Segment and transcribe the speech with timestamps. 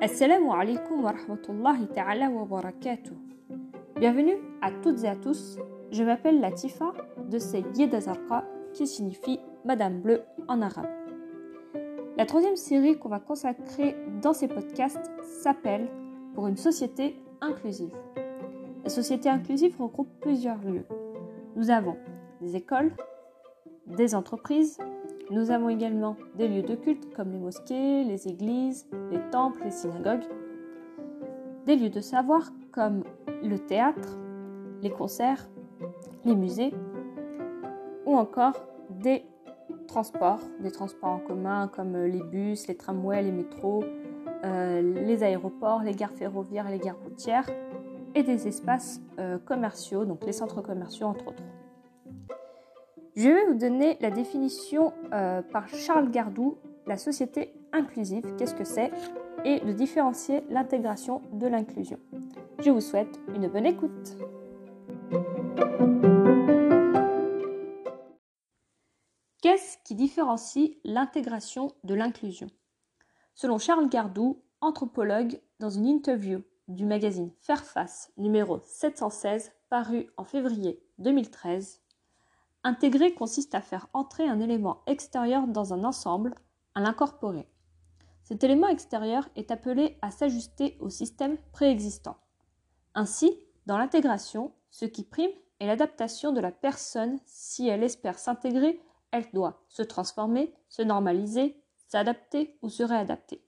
[0.00, 3.12] Assalamu alaikum wa rahmatullahi ta'ala wa barakatuh.
[3.96, 5.58] Bienvenue à toutes et à tous.
[5.90, 6.94] Je m'appelle Latifa
[7.28, 10.88] de Sayyid Azarqa qui signifie Madame Bleue en arabe.
[12.16, 15.90] La troisième série qu'on va consacrer dans ces podcasts s'appelle
[16.34, 17.94] Pour une société inclusive.
[18.82, 20.86] La société inclusive regroupe plusieurs lieux.
[21.54, 21.98] Nous avons
[22.40, 22.92] des écoles,
[23.86, 24.78] des entreprises,
[25.30, 29.70] nous avons également des lieux de culte comme les mosquées, les églises, les temples, les
[29.70, 30.24] synagogues,
[31.66, 33.04] des lieux de savoir comme
[33.42, 34.18] le théâtre,
[34.82, 35.48] les concerts,
[36.24, 36.72] les musées,
[38.06, 38.54] ou encore
[38.90, 39.24] des
[39.86, 43.84] transports, des transports en commun comme les bus, les tramways, les métros,
[44.44, 47.48] euh, les aéroports, les gares ferroviaires les gares routières,
[48.14, 51.42] et des espaces euh, commerciaux, donc les centres commerciaux entre autres.
[53.14, 58.64] Je vais vous donner la définition euh, par Charles Gardou, la société inclusive, qu'est-ce que
[58.64, 58.90] c'est,
[59.44, 61.98] et de différencier l'intégration de l'inclusion.
[62.60, 64.16] Je vous souhaite une bonne écoute.
[69.42, 72.46] Qu'est-ce qui différencie l'intégration de l'inclusion?
[73.34, 80.82] Selon Charles Gardou, anthropologue, dans une interview du magazine Fairface numéro 716 paru en février
[80.98, 81.82] 2013,
[82.64, 86.34] Intégrer consiste à faire entrer un élément extérieur dans un ensemble,
[86.74, 87.48] à l'incorporer.
[88.22, 92.16] Cet élément extérieur est appelé à s'ajuster au système préexistant.
[92.94, 97.18] Ainsi, dans l'intégration, ce qui prime est l'adaptation de la personne.
[97.26, 103.44] Si elle espère s'intégrer, elle doit se transformer, se normaliser, s'adapter ou se réadapter.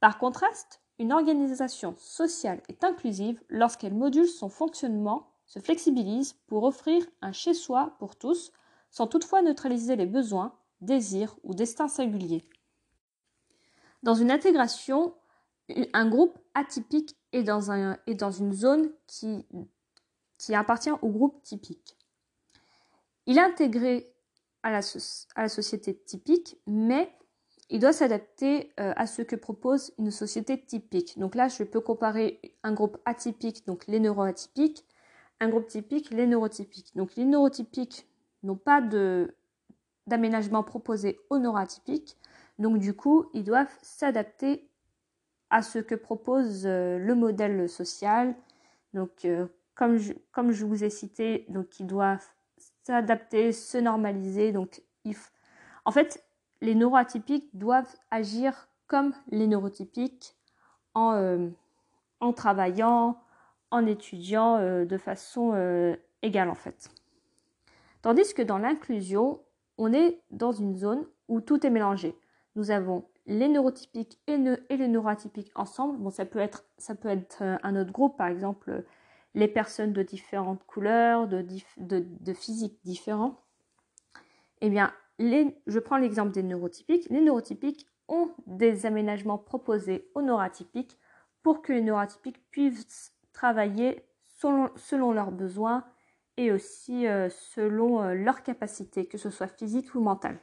[0.00, 7.04] Par contraste, une organisation sociale est inclusive lorsqu'elle module son fonctionnement se flexibilise pour offrir
[7.22, 8.52] un chez-soi pour tous,
[8.88, 12.48] sans toutefois neutraliser les besoins, désirs ou destins singuliers.
[14.04, 15.12] Dans une intégration,
[15.92, 19.44] un groupe atypique est dans, une zone qui,
[20.54, 21.96] appartient au groupe typique.
[23.26, 24.14] Il est intégré
[24.62, 24.80] à la,
[25.34, 27.12] à la société typique, mais
[27.70, 31.18] il doit s'adapter euh, à ce que propose une société typique.
[31.18, 34.86] Donc là, je peux comparer un groupe atypique, donc les neuroatypiques,
[35.40, 36.94] un groupe typique, les neurotypiques.
[36.94, 38.06] Donc les neurotypiques
[38.42, 38.80] n'ont pas
[40.06, 42.16] d'aménagement proposé aux neuroatypiques.
[42.58, 44.68] Donc du coup, ils doivent s'adapter
[45.48, 48.34] à ce que propose euh, le modèle social.
[48.94, 52.26] Donc euh, comme, je, comme je vous ai cité, donc ils doivent
[52.84, 54.52] s'adapter, se normaliser.
[54.52, 54.82] Donc
[55.84, 56.22] en fait,
[56.60, 60.36] les neuroatypiques doivent agir comme les neurotypiques
[60.94, 61.48] en, euh,
[62.20, 63.18] en travaillant,
[63.70, 66.90] en étudiant euh, de façon euh, égale en fait.
[68.02, 69.40] Tandis que dans l'inclusion,
[69.78, 72.16] on est dans une zone où tout est mélangé.
[72.56, 75.98] Nous avons les neurotypiques et, les neuroatypiques ensemble.
[75.98, 78.84] Bon, ça peut être, ça peut être euh, un autre groupe, par exemple
[79.34, 83.40] les personnes de différentes couleurs, de, de, physiques différents.
[84.60, 87.08] Eh bien, je prends l'exemple des neurotypiques.
[87.10, 90.98] Les neurotypiques ont des aménagements proposés aux neuroatypiques
[91.42, 94.04] pour que les neuroatypiques puissent travailler
[94.36, 95.86] selon, leurs besoins
[96.36, 100.38] et aussi euh, selon euh, leurs capacités, que ce soit physique ou mentale.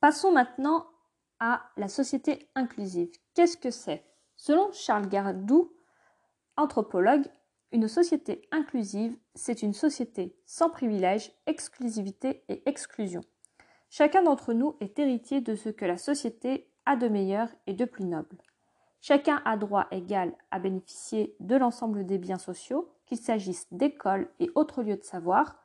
[0.00, 0.86] Passons maintenant
[1.40, 3.10] à la société inclusive.
[3.34, 4.02] Qu'est-ce que c'est?
[4.36, 5.74] Selon Charles Gardou,
[6.56, 7.26] anthropologue,
[7.70, 13.20] une société inclusive, c'est une société sans privilèges, exclusivité et exclusion.
[13.90, 17.84] Chacun d'entre nous est héritier de ce que la société a de meilleur et de
[17.84, 18.38] plus noble.
[19.00, 24.50] Chacun a droit égal à bénéficier de l'ensemble des biens sociaux, qu'il s'agisse d'écoles et
[24.54, 25.56] autres lieux de savoir,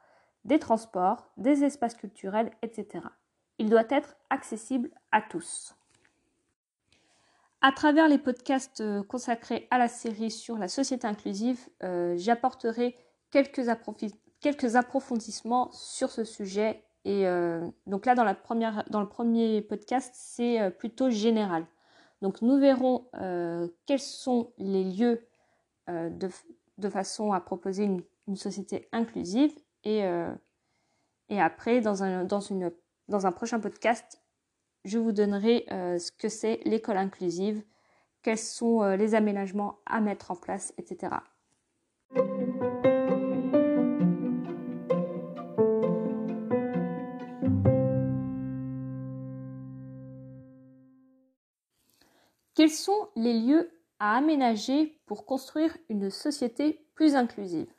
[0.46, 3.06] des transports, des espaces culturels, etc.
[3.58, 5.76] Il doit être accessible à tous.
[7.64, 12.96] À travers les podcasts euh, consacrés à la série sur la société inclusive, euh, j'apporterai
[13.30, 13.70] quelques,
[14.76, 16.84] approfondissements sur ce sujet.
[17.06, 21.68] Et euh, donc là, dans, le premier podcast, c'est plutôt général.
[22.22, 25.28] Donc nous verrons euh, quels sont les lieux
[25.90, 28.04] euh, de, façon à proposer une,
[28.36, 29.52] société inclusive
[29.84, 30.34] et, euh,
[31.32, 34.22] après dans un prochain podcast
[34.86, 37.64] je vous donnerai ce que c'est l'école inclusive,
[38.24, 41.18] quels sont les aménagements à mettre en place, etc.
[52.54, 57.72] Quels sont les lieux à aménager pour construire une société plus inclusive?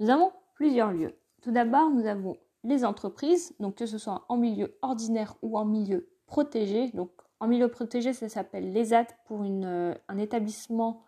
[0.00, 1.14] Nous avons plusieurs lieux.
[1.42, 5.64] Tout d'abord, nous avons les entreprises, donc que ce soit en milieu ordinaire ou en
[5.64, 6.90] milieu protégé.
[6.90, 11.04] Donc en milieu protégé, ça s'appelle l'ESAD pour une, un établissement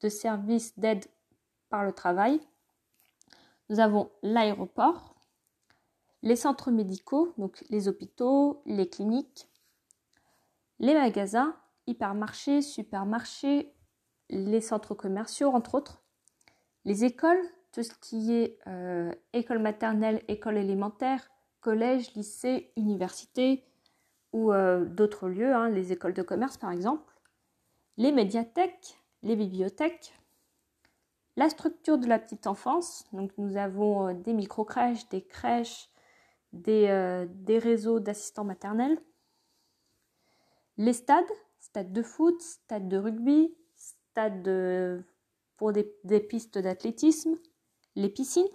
[0.00, 1.04] de services d'aide
[1.68, 2.40] par le travail.
[3.70, 5.16] Nous avons l'aéroport,
[6.22, 9.48] les centres médicaux, donc les hôpitaux, les cliniques,
[10.78, 11.56] les magasins,
[11.86, 13.74] hypermarchés, supermarchés,
[14.30, 16.02] les centres commerciaux, entre autres,
[16.84, 17.42] les écoles,
[17.72, 21.28] tout ce qui est euh, école maternelle, école élémentaire,
[21.60, 23.64] collège, lycée, université
[24.32, 27.12] ou euh, d'autres lieux, hein, les écoles de commerce par exemple,
[27.96, 30.14] les médiathèques, les bibliothèques,
[31.36, 33.06] la structure de la petite enfance.
[33.12, 35.88] Donc nous avons euh, des micro-crèches, des crèches,
[36.52, 38.96] des, des réseaux d'assistants maternels,
[40.76, 41.24] les stades,
[41.74, 45.04] stade de foot, stade de rugby, stade
[45.56, 47.36] pour des, pistes d'athlétisme,
[47.96, 48.46] les piscines,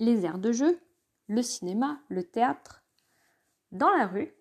[0.00, 0.78] les aires de jeu,
[1.28, 2.84] le cinéma, le théâtre,
[3.72, 4.34] dans la rue.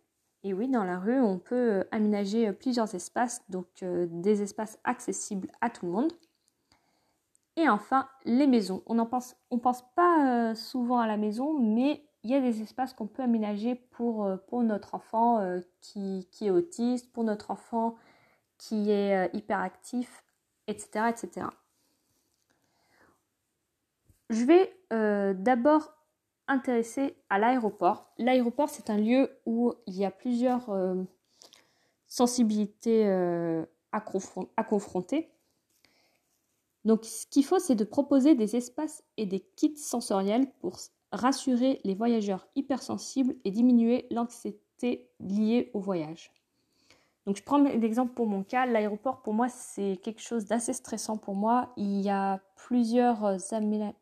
[0.44, 5.50] Et oui, dans la rue, on peut aménager plusieurs espaces, donc euh, des espaces accessibles
[5.62, 6.12] à tout le monde.
[7.56, 8.84] Et enfin, les maisons.
[8.88, 12.62] On ne pense, pense pas euh, souvent à la maison, mais il y a des
[12.62, 15.40] espaces qu'on peut aménager pour, euh, pour notre enfant
[15.82, 17.96] qui, qui, est autiste, pour notre enfant
[18.60, 20.24] qui est euh, hyperactif,
[20.68, 21.06] etc.
[21.10, 21.48] etc.
[24.30, 25.96] Je vais euh, d'abord
[26.48, 28.14] intéresser à l'aéroport.
[28.20, 31.02] L'aéroport, c'est un lieu où il y a plusieurs euh,
[32.08, 33.08] sensibilités
[33.92, 35.32] à, confronter.
[36.86, 40.78] Donc, ce qu'il faut, c'est de proposer des espaces et des kits sensoriels pour
[41.12, 46.32] rassurer les voyageurs hypersensibles et diminuer l'anxiété liée au voyage.
[47.26, 51.18] Donc je prends l'exemple pour mon cas, l'aéroport pour moi c'est quelque chose d'assez stressant
[51.18, 51.74] pour moi.
[51.78, 53.38] Il y a plusieurs euh,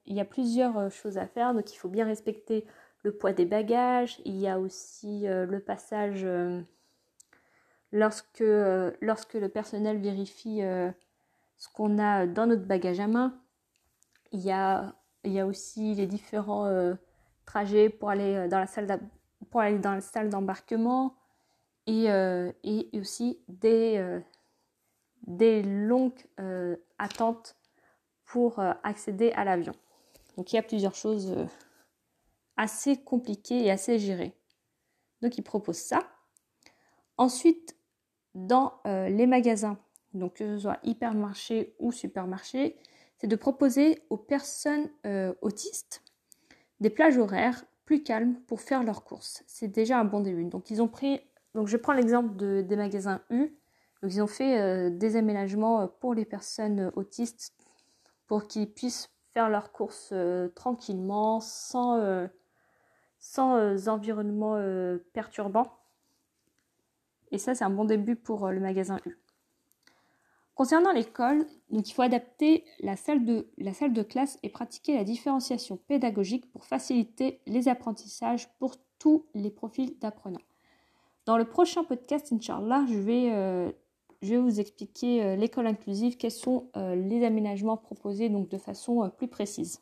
[0.05, 2.65] il y a plusieurs euh, choses à faire, donc il faut bien respecter
[3.03, 4.21] le poids des bagages.
[4.23, 6.25] Il y a aussi euh, le passage
[7.91, 8.43] lorsque,
[9.01, 10.61] lorsque le personnel vérifie
[11.57, 13.37] ce qu'on a dans notre bagage à main.
[14.31, 14.95] Il y a,
[15.27, 16.69] il y a aussi les différents
[17.45, 18.99] trajets pour aller dans la salle
[19.51, 21.15] pour aller dans la salle d'embarquement.
[21.89, 27.55] Euh, et, aussi des, euh, longues euh, attentes
[28.25, 29.73] pour accéder à l'avion.
[30.35, 31.33] Donc il y a plusieurs choses
[32.57, 34.33] assez compliquées et assez gérées.
[35.21, 35.99] Donc il propose ça.
[37.15, 37.77] Ensuite,
[38.35, 39.79] dans les magasins,
[40.13, 42.77] donc que ce soit hypermarché ou supermarché,
[43.17, 44.89] c'est de proposer aux personnes
[45.41, 46.03] autistes
[46.79, 49.43] des plages horaires plus calmes pour faire leurs courses.
[49.47, 50.45] C'est déjà un bon début.
[50.45, 51.21] Donc ils ont pris
[51.57, 53.51] donc je prends l'exemple des magasins U.
[54.03, 57.51] Donc ils ont fait euh, des aménagements euh, pour les personnes euh, autistes
[58.27, 60.13] pour qu'ils puissent faire leurs courses
[60.53, 62.27] tranquillement, sans,
[63.19, 64.59] sans environnement
[65.13, 65.77] perturbant.
[67.31, 69.17] Et ça, c'est un bon début pour le magasin U.
[70.57, 75.03] Concernant l'école, il faut adapter la salle, de, la salle de classe et pratiquer la
[75.03, 80.41] différenciation pédagogique pour faciliter les apprentissages pour tous les profils d'apprenants.
[81.27, 83.71] Dans le prochain podcast, Inch'Allah, je vais, euh,
[84.23, 88.57] je vais vous expliquer euh, l'école inclusive, quels sont euh, les aménagements proposés donc de
[88.57, 89.79] façon plus précise.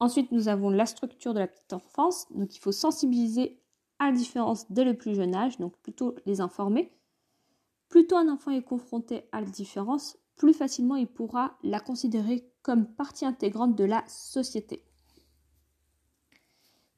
[0.00, 2.30] Ensuite, nous avons la structure de la petite enfance.
[2.30, 3.58] Donc, il faut sensibiliser
[3.98, 6.92] à la différence dès le plus jeune âge, donc plutôt les informer.
[7.88, 12.86] Plutôt un enfant est confronté à la différence, plus facilement il pourra la considérer comme
[12.86, 14.84] partie intégrante de la société.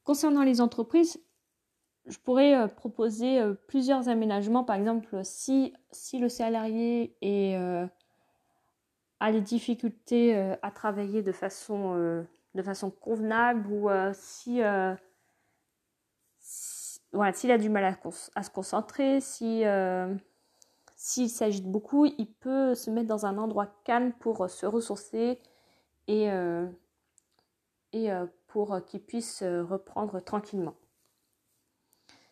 [0.05, 1.21] Concernant les entreprises,
[2.07, 4.65] je pourrais euh, proposer euh, plusieurs aménagements.
[4.65, 5.75] Par exemple, si,
[6.15, 7.87] le salarié euh,
[9.21, 12.31] a les difficultés à travailler de façon,
[13.01, 14.61] convenable ou si,
[16.41, 17.85] s'il a du mal
[18.35, 19.65] à, se concentrer, si,
[21.09, 25.41] s'il s'agite beaucoup, il peut se mettre dans un endroit calme pour se ressourcer
[26.07, 26.29] et,
[27.93, 28.11] et
[28.47, 30.75] pour qu'il puisse reprendre tranquillement.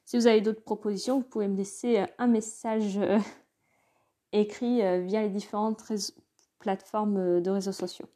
[0.06, 3.18] Si vous avez d'autres propositions, vous pouvez me laisser euh, un message euh,
[4.32, 5.82] écrit euh, via les différentes
[6.60, 8.06] plateformes de réseaux sociaux.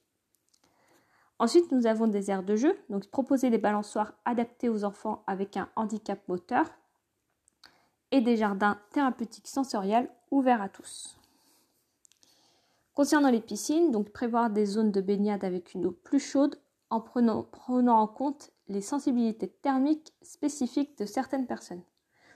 [1.40, 5.56] Ensuite, nous avons des aires de jeu, donc proposer des balançoires adaptés aux enfants avec
[5.56, 6.66] un handicap moteur
[8.12, 11.16] et des jardins thérapeutiques sensoriels ouverts à tous.
[12.94, 16.58] Concernant les piscines, donc prévoir des zones de baignade avec une eau plus chaude
[16.90, 17.46] en prenant,
[18.00, 21.82] en compte les sensibilités thermiques spécifiques de certaines personnes.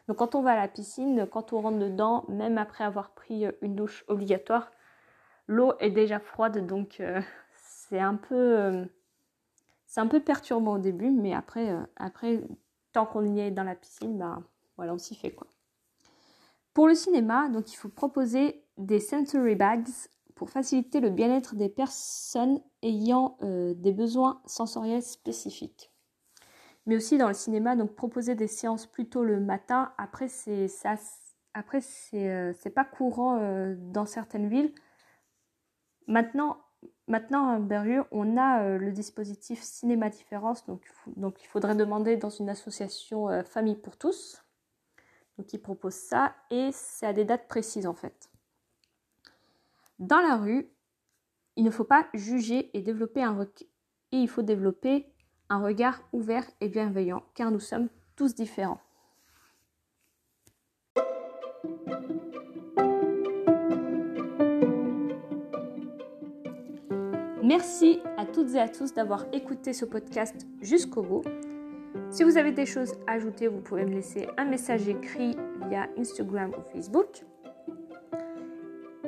[0.06, 3.46] Donc quand on va à la piscine, quand on rentre dedans, même après avoir pris
[3.46, 4.70] euh, une douche obligatoire,
[5.48, 7.20] l'eau est déjà froide, donc euh,
[7.56, 8.84] c'est un peu, euh,
[9.86, 12.42] C'est un peu perturbant au début, mais après, après
[12.92, 14.44] tant qu'on y est dans la piscine, ben
[14.76, 15.46] voilà, on s'y fait quoi.
[16.74, 19.86] Pour le cinéma, donc il faut proposer des sensory bags
[20.34, 25.92] pour faciliter le bien-être des personnes ayant euh, des besoins sensoriels spécifiques.
[26.86, 29.92] Mais aussi dans le cinéma, donc proposer des séances plutôt le matin.
[29.98, 30.96] Après, c'est ça,
[31.54, 34.74] après c'est euh, pas courant euh, dans certaines villes.
[36.08, 36.58] Maintenant,
[37.06, 40.82] maintenant à Berrieux, on a le dispositif cinéma différence, donc,
[41.16, 44.43] donc il faudrait demander dans une association Famille pour tous.
[45.38, 48.30] Donc ils proposent ça et c'est à des dates précises en fait.
[49.98, 50.68] Dans la rue,
[51.56, 53.40] il ne faut pas juger et développer un
[54.12, 55.06] et il faut développer
[55.48, 58.80] un regard ouvert et bienveillant car nous sommes tous différents.
[67.42, 71.22] Merci à toutes et à tous d'avoir écouté ce podcast jusqu'au bout.
[72.10, 75.36] Si vous avez des choses à ajouter, vous pouvez me laisser un message écrit
[75.68, 77.24] via Instagram ou Facebook.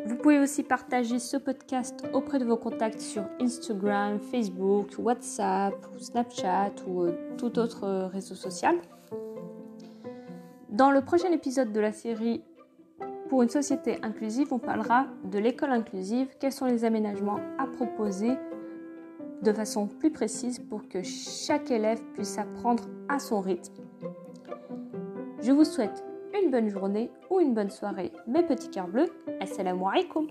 [0.06, 6.74] Vous pouvez aussi partager ce podcast auprès de vos contacts sur Instagram, Facebook, WhatsApp, Snapchat
[6.86, 8.76] ou euh, tout autre euh, réseau social.
[10.68, 12.44] Dans le prochain épisode de la série
[13.28, 18.30] Pour une société inclusive, on parlera de l'école inclusive, quels sont les aménagements à proposer
[19.42, 23.74] de façon plus précise pour que chaque élève puisse apprendre à son rythme.
[25.40, 26.04] Je vous souhaite
[26.42, 29.08] une bonne journée ou une bonne soirée, mes petits cœurs bleus.
[29.40, 30.28] Assalamu alaikum